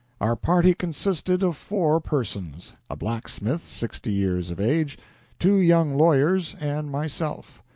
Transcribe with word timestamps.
Our 0.19 0.35
party 0.35 0.73
consisted 0.73 1.43
of 1.43 1.55
four 1.55 1.99
persons 1.99 2.73
a 2.89 2.95
blacksmith 2.95 3.63
sixty 3.63 4.11
years 4.11 4.49
of 4.49 4.59
age, 4.59 4.97
two 5.37 5.57
young 5.57 5.95
lawyers, 5.95 6.55
and 6.59 6.89
myself. 6.89 7.61